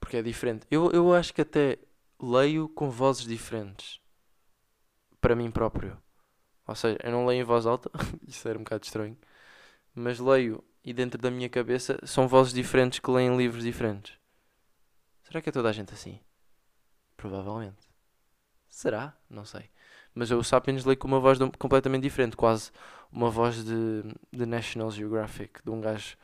[0.00, 0.66] porque é diferente.
[0.70, 1.78] Eu, eu acho que até
[2.20, 4.00] leio com vozes diferentes.
[5.20, 6.00] Para mim próprio.
[6.66, 7.90] Ou seja, eu não leio em voz alta,
[8.26, 9.16] isso era um bocado estranho.
[9.94, 14.18] Mas leio e dentro da minha cabeça são vozes diferentes que leem livros diferentes.
[15.24, 16.20] Será que é toda a gente assim?
[17.16, 17.88] Provavelmente.
[18.68, 19.16] Será?
[19.28, 19.68] Não sei.
[20.16, 22.72] Mas eu o Sapiens leio com uma voz completamente diferente, quase
[23.12, 24.02] uma voz de,
[24.32, 26.16] de National Geographic, de um gajo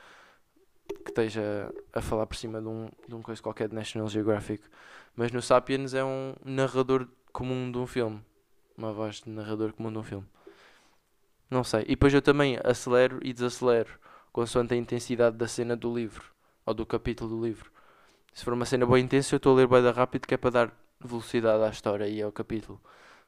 [1.05, 4.65] que esteja a falar por cima de um, de um coisa qualquer de National Geographic.
[5.15, 8.19] Mas no Sapiens é um narrador comum de um filme.
[8.79, 10.27] Uma voz de narrador comum de um filme.
[11.51, 11.83] Não sei.
[11.83, 13.91] E depois eu também acelero e desacelero,
[14.33, 16.25] consoante a intensidade da cena do livro,
[16.65, 17.71] ou do capítulo do livro.
[18.33, 20.51] Se for uma cena bem intensa, eu estou a ler bem rápido, que é para
[20.51, 22.81] dar velocidade à história e ao capítulo.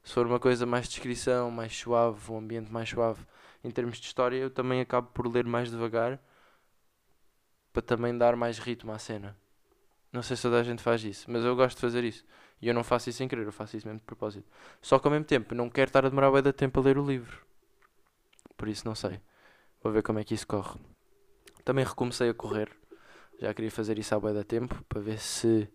[0.04, 3.24] Se for uma coisa mais descrição, mais suave, um ambiente mais suave
[3.64, 6.20] em termos de história, eu também acabo por ler mais devagar
[7.72, 9.36] para também dar mais ritmo à cena.
[10.12, 12.24] Não sei se toda a gente faz isso, mas eu gosto de fazer isso.
[12.62, 14.48] E eu não faço isso sem querer, eu faço isso mesmo de propósito.
[14.80, 17.04] Só que ao mesmo tempo não quero estar a demorar bem tempo a ler o
[17.04, 17.44] livro.
[18.56, 19.20] Por isso não sei.
[19.82, 20.78] Vou ver como é que isso corre.
[21.64, 22.70] Também recomecei a correr.
[23.40, 25.68] Já queria fazer isso há bem da tempo para ver se.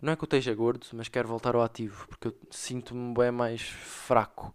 [0.00, 3.30] Não é que eu esteja gordo, mas quero voltar ao ativo, porque eu sinto-me bem
[3.30, 4.54] mais fraco.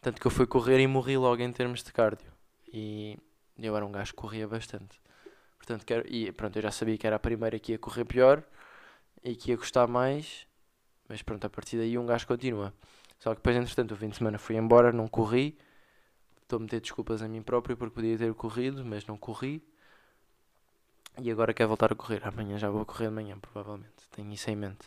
[0.00, 2.32] Tanto que eu fui correr e morri logo em termos de cardio.
[2.72, 3.18] E
[3.58, 5.00] eu era um gajo que corria bastante.
[5.58, 8.42] Portanto, quero, e pronto, eu já sabia que era a primeira que ia correr pior
[9.22, 10.46] e que ia gostar mais,
[11.08, 12.72] mas pronto, a partir daí um gajo continua.
[13.18, 15.56] Só que depois, entretanto, o fim de semana fui embora, não corri.
[16.42, 19.62] Estou a meter desculpas a mim próprio porque podia ter corrido, mas não corri.
[21.20, 22.26] E agora quero voltar a correr.
[22.26, 24.08] Amanhã já vou correr de manhã, provavelmente.
[24.10, 24.86] Tenho isso em mente.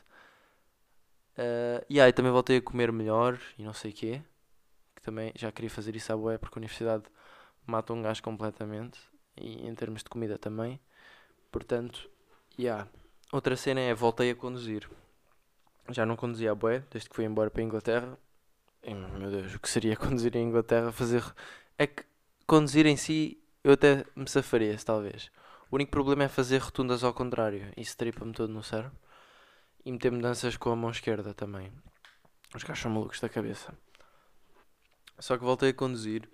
[1.37, 4.21] Uh, e aí também voltei a comer melhor e não sei o quê.
[4.95, 7.03] Que também já queria fazer isso à boé porque a universidade
[7.65, 8.99] mata um gajo completamente
[9.37, 10.79] e em termos de comida também.
[11.51, 12.09] Portanto,
[12.57, 12.87] yeah.
[13.31, 14.89] outra cena é voltei a conduzir.
[15.89, 18.17] Já não conduzia a boé desde que fui embora para a Inglaterra.
[18.83, 20.91] E, meu Deus, o que seria conduzir em Inglaterra?
[20.91, 21.23] Fazer.
[21.77, 22.03] É que
[22.47, 25.31] conduzir em si eu até me safaria, talvez.
[25.71, 27.71] O único problema é fazer rotundas ao contrário.
[27.75, 28.97] Isso tripa-me todo no cérebro.
[29.83, 31.71] E meter mudanças com a mão esquerda também.
[32.55, 33.73] Os gajos são malucos da cabeça.
[35.19, 36.29] Só que voltei a conduzir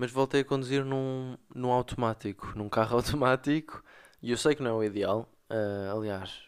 [0.00, 3.84] mas voltei a conduzir num, num automático, num carro automático,
[4.22, 6.44] e eu sei que não é o ideal, uh, aliás,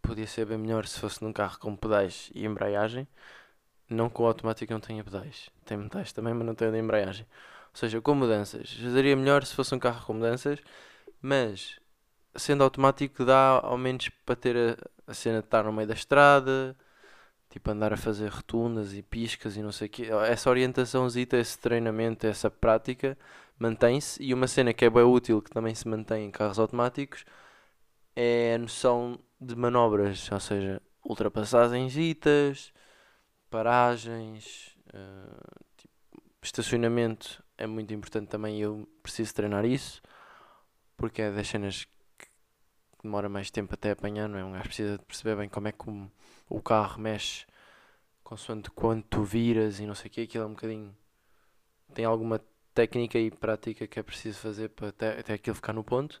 [0.00, 3.08] podia ser bem melhor se fosse num carro com pedais e embreagem,
[3.88, 7.26] não que o automático não tenha pedais, tem pedais também, mas não tem de embreagem.
[7.72, 8.68] Ou seja, com mudanças.
[8.68, 10.60] Seria melhor se fosse um carro com mudanças,
[11.22, 11.80] mas
[12.34, 15.94] sendo automático dá ao menos para ter a, a cena de estar no meio da
[15.94, 16.76] estrada,
[17.50, 20.08] tipo andar a fazer rotundas e piscas e não sei o quê.
[20.28, 23.18] Essa orientaçãozita, esse treinamento, essa prática
[23.58, 24.22] mantém-se.
[24.22, 27.24] E uma cena que é bem útil, que também se mantém em carros automáticos,
[28.16, 31.94] é a noção de manobras, ou seja, ultrapassagens,
[33.50, 35.94] paragens, uh, tipo,
[36.42, 38.60] estacionamento é muito importante também.
[38.60, 40.00] Eu preciso treinar isso
[41.00, 41.86] porque é das cenas
[42.18, 42.28] que
[43.02, 44.44] demora mais tempo até apanhar, não é?
[44.44, 46.10] Um gajo precisa de perceber bem como é que o,
[46.46, 47.46] o carro mexe
[48.22, 50.20] consoante quanto tu viras e não sei o que.
[50.20, 50.94] Aquilo é um bocadinho.
[51.94, 52.38] Tem alguma
[52.74, 56.20] técnica e prática que é preciso fazer para até, até aquilo ficar no ponto.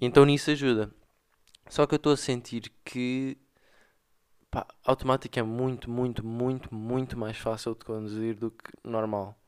[0.00, 0.90] Então nisso ajuda.
[1.68, 3.38] Só que eu estou a sentir que
[4.50, 9.38] pá, automático é muito, muito, muito, muito mais fácil de conduzir do que normal.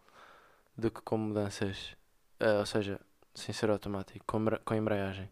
[0.76, 1.96] Do que com mudanças.
[2.40, 3.00] Uh, ou seja,
[3.34, 5.30] sem ser automático, com, com embreagem.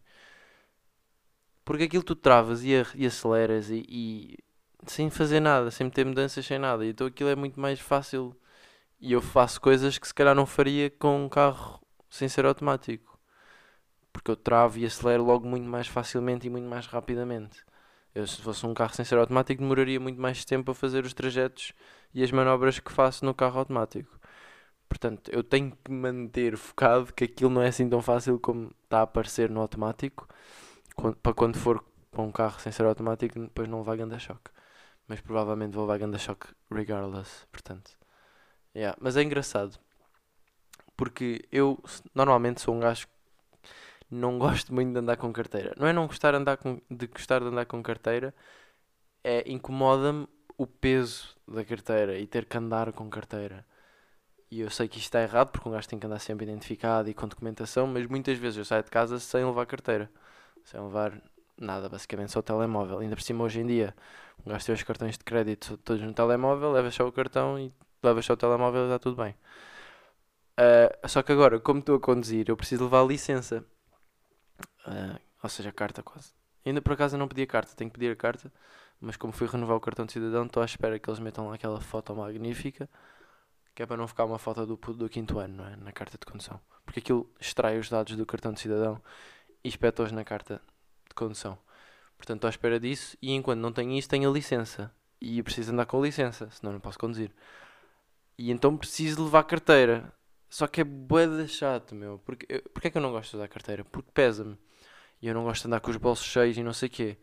[1.65, 4.37] Porque aquilo tu travas e, e aceleras e, e,
[4.87, 6.85] sem fazer nada, sem meter mudanças, sem nada.
[6.85, 8.35] Então aquilo é muito mais fácil.
[8.99, 13.09] E eu faço coisas que se calhar não faria com um carro sem ser automático
[14.11, 17.63] porque eu travo e acelero logo muito mais facilmente e muito mais rapidamente.
[18.13, 21.13] Eu, se fosse um carro sem ser automático, demoraria muito mais tempo a fazer os
[21.13, 21.73] trajetos
[22.13, 24.18] e as manobras que faço no carro automático.
[24.89, 28.99] Portanto, eu tenho que manter focado que aquilo não é assim tão fácil como está
[28.99, 30.27] a aparecer no automático.
[31.21, 34.51] para quando for para um carro sem ser automático, depois não levar ganda choque.
[35.07, 37.45] Mas provavelmente vou levar ganda choque regardless.
[37.51, 37.91] Portanto,
[38.75, 38.97] yeah.
[39.01, 39.79] mas é engraçado
[40.99, 41.81] porque eu
[42.13, 43.07] normalmente sou um gajo
[44.11, 45.73] não gosto muito de andar com carteira.
[45.77, 48.33] Não é não gostar andar com, de gostar de andar com carteira,
[49.23, 53.65] é incomoda-me o peso da carteira e ter que andar com carteira.
[54.51, 57.09] E eu sei que isto está errado porque um gajo tem que andar sempre identificado
[57.09, 60.11] e com documentação, mas muitas vezes eu saio de casa sem levar carteira,
[60.63, 61.21] sem levar
[61.57, 62.99] nada, basicamente só o telemóvel.
[62.99, 63.95] Ainda por cima hoje em dia,
[64.45, 67.71] um gajo tem os cartões de crédito todos no telemóvel, leva só o cartão e
[68.01, 69.35] leva só o telemóvel e está tudo bem.
[70.59, 73.63] Uh, só que agora, como estou a conduzir, eu preciso levar licença.
[74.85, 76.33] Uh, ou seja, carta quase.
[76.65, 78.51] Ainda por acaso eu não pedi a carta, tenho que pedir a carta,
[78.99, 81.55] mas como fui renovar o cartão de cidadão, estou à espera que eles metam lá
[81.55, 82.89] aquela foto magnífica,
[83.79, 85.77] que é para não ficar uma foto do, do quinto ano, é?
[85.77, 86.59] Na carta de condução.
[86.83, 89.01] Porque aquilo extrai os dados do cartão de cidadão
[89.63, 90.61] e espeta-os na carta
[91.07, 91.57] de condução.
[92.17, 94.93] Portanto, estou à espera disso e enquanto não tenho isso, tenho a licença.
[95.21, 97.31] E preciso andar com licença, senão não posso conduzir.
[98.37, 100.11] E então preciso levar carteira.
[100.49, 102.19] Só que é boeda chato, meu.
[102.25, 103.85] Porque, porque é que eu não gosto de usar carteira?
[103.85, 104.57] Porque pesa-me.
[105.21, 107.17] E eu não gosto de andar com os bolsos cheios e não sei o quê.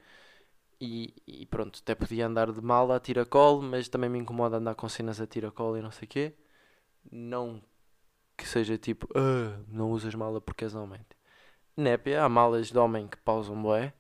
[0.80, 4.74] E, e, pronto, até podia andar de mala a tiracolo, mas também me incomoda andar
[4.74, 6.34] com cenas a tiracolo e não sei o quê.
[7.10, 7.62] Não
[8.36, 11.00] que seja tipo, ah, não usas mala porque és homem.
[11.76, 13.92] Népia, há malas de homem que pausam bué,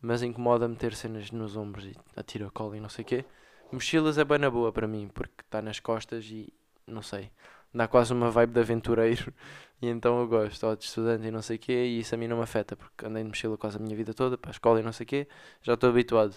[0.00, 3.24] mas incomoda-me ter cenas nos ombros e a tiracolo e não sei o quê.
[3.72, 6.52] Mochilas é bem na boa para mim, porque está nas costas e
[6.86, 7.30] não sei
[7.76, 9.32] dá quase uma vibe de aventureiro
[9.80, 12.18] e então eu gosto, ou de estudante e não sei o quê, e isso a
[12.18, 14.52] mim não me afeta, porque andei de mochila quase a minha vida toda, para a
[14.52, 15.28] escola e não sei o quê,
[15.62, 16.36] já estou habituado.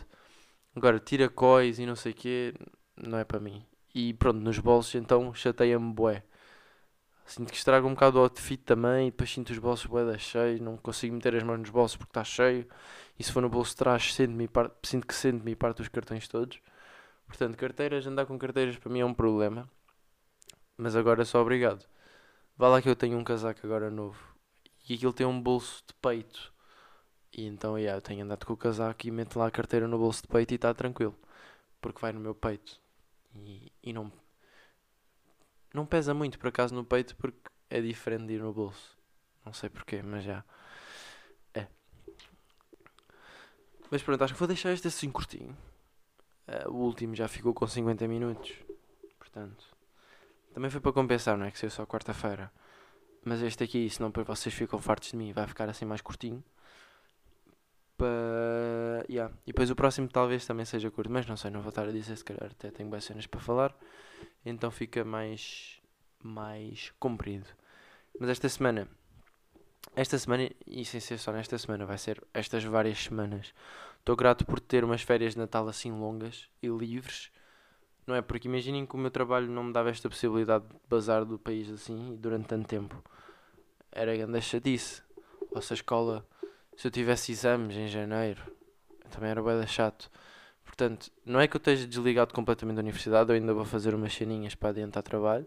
[0.75, 2.53] Agora, tira cois e não sei o quê,
[2.97, 3.65] não é para mim.
[3.93, 6.23] E pronto, nos bolsos então chateia-me bué.
[7.25, 10.59] Sinto que estraga um bocado o outfit também, e depois sinto os bolsos bué cheios,
[10.59, 12.67] não consigo meter as mãos nos bolsos porque está cheio,
[13.19, 14.51] e se for no bolso de trás sinto,
[14.83, 16.59] sinto que sento-me e parto os cartões todos.
[17.27, 19.69] Portanto, carteiras, andar com carteiras para mim é um problema
[20.79, 21.85] mas agora só obrigado.
[22.57, 24.17] Vá lá que eu tenho um casaco agora novo
[24.87, 26.53] e aquilo tem um bolso de peito.
[27.33, 29.97] E então, yeah, eu tenho andado com o casaco e meto lá a carteira no
[29.97, 31.15] bolso de peito e está tranquilo.
[31.81, 32.79] Porque vai no meu peito.
[33.35, 34.11] E, e não,
[35.73, 38.97] não pesa muito por acaso no peito porque é diferente de ir no bolso.
[39.45, 40.43] Não sei porquê, mas já.
[41.53, 41.67] É.
[43.89, 45.57] Mas pronto, acho que vou deixar este assim curtinho.
[46.47, 48.53] Uh, o último já ficou com 50 minutos.
[49.17, 49.65] Portanto.
[50.53, 51.51] Também foi para compensar, não é?
[51.51, 52.51] Que saiu só quarta-feira.
[53.23, 56.43] Mas este aqui, senão depois vocês ficam fartos de mim, vai ficar assim mais curtinho.
[57.99, 59.05] Pa...
[59.07, 59.33] Yeah.
[59.45, 61.91] E depois o próximo talvez também seja curto, mas não sei, não vou estar a
[61.91, 63.75] dizer, se calhar até tenho boas cenas para falar.
[64.45, 65.79] Então fica mais,
[66.23, 67.47] mais comprido.
[68.19, 68.87] Mas esta semana,
[69.95, 73.53] esta semana, e sem ser só nesta semana, vai ser estas várias semanas.
[73.99, 77.29] Estou grato por ter umas férias de Natal assim longas e livres
[78.09, 78.21] não é?
[78.21, 81.69] Porque imaginem que o meu trabalho não me dava esta possibilidade de bazar do país
[81.69, 83.01] assim durante tanto tempo.
[83.91, 85.03] Era grande chatice.
[85.51, 86.25] Ou se a escola,
[86.79, 88.41] se eu tivesse exames em janeiro,
[89.11, 90.09] também era bem chato.
[90.63, 94.13] Portanto, não é que eu esteja desligado completamente da universidade, eu ainda vou fazer umas
[94.13, 95.45] ceninhas para adiantar trabalho.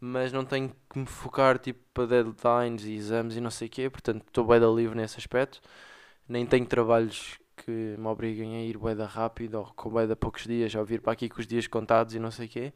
[0.00, 3.70] mas não tenho que me focar tipo para deadlines e exames e não sei o
[3.70, 5.60] quê, portanto estou bem da livre nesse aspecto.
[6.28, 10.16] Nem tenho trabalhos que me obriguem a ir bué da rápido ou com bué da
[10.16, 12.72] poucos dias, a vir para aqui com os dias contados e não sei o quê.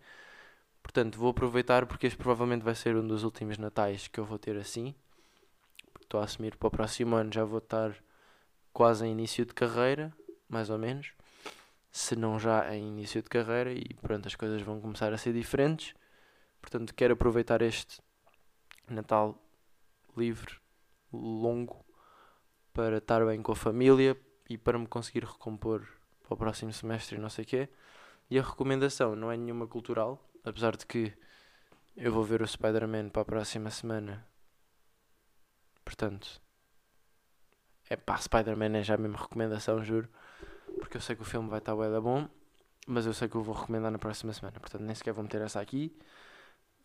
[0.83, 4.39] Portanto, vou aproveitar porque este provavelmente vai ser um dos últimos natais que eu vou
[4.39, 4.95] ter assim.
[6.11, 7.95] Estou a assumir para o próximo ano já vou estar
[8.73, 10.13] quase em início de carreira,
[10.49, 11.13] mais ou menos.
[11.93, 15.33] Se não já em início de carreira e pronto, as coisas vão começar a ser
[15.33, 15.95] diferentes.
[16.61, 18.03] Portanto, quero aproveitar este
[18.89, 19.41] Natal
[20.17, 20.57] livre,
[21.13, 21.87] longo,
[22.73, 25.87] para estar bem com a família e para me conseguir recompor
[26.25, 27.69] para o próximo semestre e não sei o quê.
[28.29, 31.17] E a recomendação não é nenhuma cultural, apesar de que
[31.97, 34.29] eu vou ver o Spider-Man para a próxima semana.
[35.91, 36.41] Portanto,
[37.89, 40.09] é pá, Spider-Man é já a mesma recomendação, juro.
[40.79, 42.29] Porque eu sei que o filme vai estar bem bom,
[42.87, 44.61] mas eu sei que eu vou recomendar na próxima semana.
[44.61, 45.93] Portanto, nem sequer vou meter essa aqui.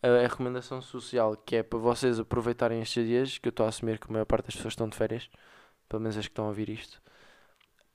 [0.02, 4.00] A recomendação social, que é para vocês aproveitarem estes dias, que eu estou a assumir
[4.00, 5.30] que a maior parte das pessoas estão de férias,
[5.88, 7.00] pelo menos as que estão a ouvir isto.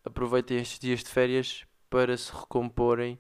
[0.06, 3.20] Aproveitem estes dias de férias para se recomporem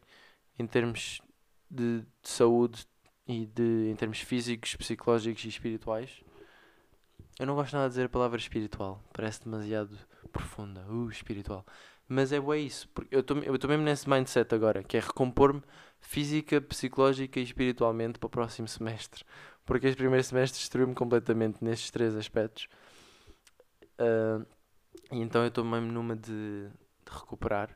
[0.57, 1.21] em termos
[1.69, 2.87] de, de saúde
[3.27, 6.23] e de, em termos físicos, psicológicos e espirituais
[7.41, 9.97] eu não gosto nada de dizer a palavra espiritual, parece demasiado
[10.31, 10.85] profunda.
[10.87, 11.65] Uh, espiritual.
[12.07, 15.63] Mas é bué isso, porque eu estou mesmo nesse mindset agora, que é recompor-me
[15.99, 19.23] física, psicológica e espiritualmente para o próximo semestre.
[19.65, 22.67] Porque este primeiro semestre destruiu-me completamente nestes três aspectos.
[23.99, 24.45] Uh,
[25.11, 27.75] e então eu estou mesmo numa de, de recuperar.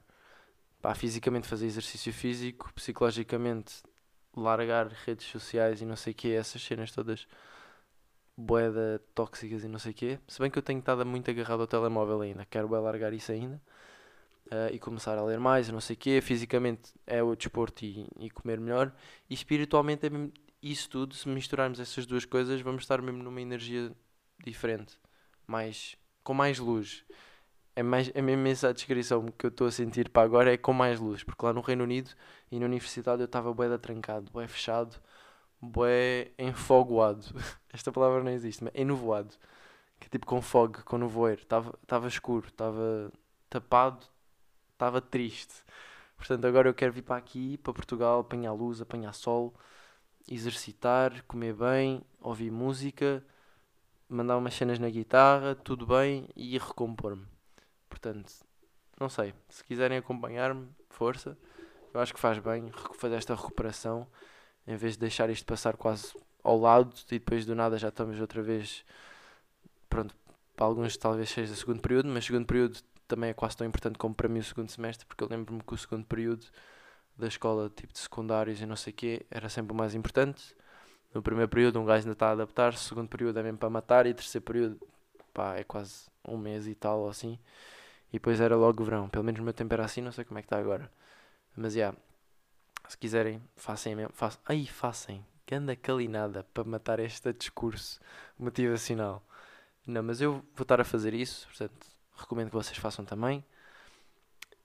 [0.79, 3.81] Pá, fisicamente fazer exercício físico, psicologicamente
[4.37, 7.25] largar redes sociais e não sei o que, essas cenas todas
[8.37, 10.19] boeda tóxicas e não sei o quê.
[10.27, 13.31] Se bem que eu tenho estado muito agarrado ao telemóvel ainda, quero bem largar isso
[13.31, 13.61] ainda.
[14.47, 16.21] Uh, e começar a ler mais, não sei o quê.
[16.21, 18.93] Fisicamente é o desporto e, e comer melhor.
[19.29, 21.15] E espiritualmente é mesmo isso tudo.
[21.15, 23.91] Se misturarmos essas duas coisas, vamos estar mesmo numa energia
[24.43, 24.99] diferente,
[25.47, 27.03] mais, com mais luz.
[27.75, 30.57] É, mais, é mesmo essa a descrição que eu estou a sentir para agora, é
[30.57, 31.23] com mais luz.
[31.23, 32.11] Porque lá no Reino Unido
[32.51, 34.95] e na universidade eu estava bué trancado, bué fechado
[35.65, 37.25] bué enfogoado.
[37.73, 39.35] Esta palavra não existe, mas enovoado.
[39.99, 41.41] Que é tipo com fog, com nevoeiro.
[41.41, 43.11] Estava escuro, estava
[43.49, 44.05] tapado,
[44.73, 45.63] estava triste.
[46.17, 49.53] Portanto, agora eu quero vir para aqui, para Portugal, apanhar luz, apanhar sol,
[50.27, 53.23] exercitar, comer bem, ouvir música,
[54.07, 57.25] mandar umas cenas na guitarra, tudo bem e recompor-me.
[57.89, 58.33] Portanto,
[58.99, 59.33] não sei.
[59.49, 61.37] Se quiserem acompanhar-me, força.
[61.93, 64.07] Eu acho que faz bem fazer esta recuperação
[64.67, 68.19] em vez de deixar isto passar quase ao lado e depois do nada já estamos
[68.19, 68.85] outra vez
[69.89, 70.15] pronto,
[70.55, 73.67] para alguns talvez seja o segundo período, mas o segundo período também é quase tão
[73.67, 76.45] importante como para mim o segundo semestre, porque eu lembro-me que o segundo período
[77.17, 80.55] da escola, tipo de secundários e não sei o quê, era sempre o mais importante.
[81.13, 84.05] No primeiro período um gajo ainda está a adaptar, segundo período é mesmo para matar
[84.05, 84.79] e terceiro período
[85.33, 87.39] pá, é quase um mês e tal assim.
[88.09, 90.25] E depois era logo o verão, pelo menos no meu tempo era assim, não sei
[90.25, 90.91] como é que está agora.
[91.55, 91.97] Mas já, yeah,
[92.91, 94.13] se quiserem, façam mesmo.
[94.13, 94.41] Façam.
[94.45, 95.25] Ai, façam.
[95.47, 97.99] Ganda calinada para matar este discurso
[98.37, 99.23] motivacional.
[99.85, 103.43] Não, mas eu vou estar a fazer isso, portanto, recomendo que vocês façam também.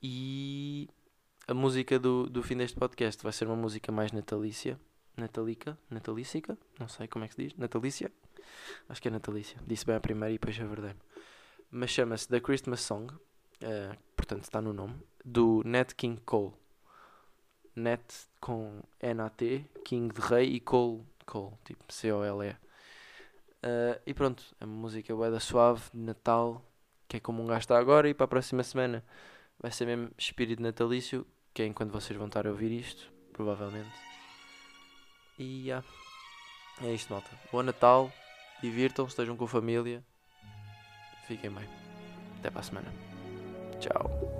[0.02, 0.88] E
[1.46, 4.80] a música do, do fim deste podcast vai ser uma música mais natalícia.
[5.16, 5.76] Natalica?
[5.90, 6.56] Natalícica?
[6.78, 7.59] Não sei como é que se diz.
[7.59, 8.11] Natalícia?
[8.88, 9.59] Acho que é natalícia.
[9.66, 10.98] Disse bem a primeira e depois a verdade.
[11.70, 13.12] Mas chama-se The Christmas Song.
[13.12, 14.94] Uh, portanto, está no nome.
[15.24, 16.52] Do Nat King Cole.
[17.74, 18.02] Net
[18.40, 22.50] com N-A-T, King de Rei e Cole, Cole tipo C-O-L-E.
[22.52, 26.64] Uh, e pronto, a música é da suave, de Natal,
[27.06, 29.04] que é como um gajo está agora, e para a próxima semana
[29.59, 33.90] vai ser mesmo espírito natalício, que é enquanto vocês vão estar a ouvir isto, provavelmente.
[35.38, 35.87] E yeah,
[36.83, 37.31] é isto, malta.
[37.52, 38.12] Bom Natal,
[38.62, 40.02] divirtam-se, estejam com a família,
[41.27, 41.68] fiquem bem.
[42.38, 42.92] Até para a semana.
[43.79, 44.40] Tchau.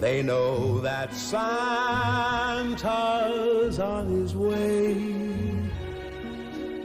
[0.00, 1.38] They know that Santa's
[3.78, 4.94] on his way.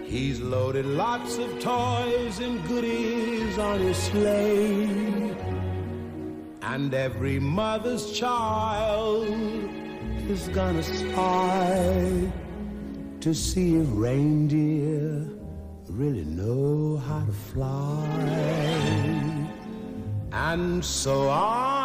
[0.04, 5.34] He's loaded lots of toys and goodies on his sleigh.
[6.62, 9.30] And every mother's child
[10.28, 12.32] is gonna spy
[13.22, 15.26] to see if reindeer
[15.88, 17.96] really know how to fly.
[20.34, 21.85] And so I'm